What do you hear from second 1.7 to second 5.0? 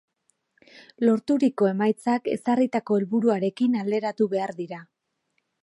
emaitzak, ezarritako helburuarekin alderatu behar dira.